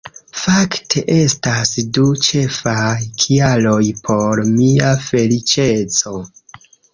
Fakte 0.43 1.01
estas 1.15 1.73
du 1.97 2.05
ĉefaj 2.27 2.95
kialoj 3.67 3.83
por 4.09 4.43
mia 4.55 4.91
feliĉeco 5.11 6.17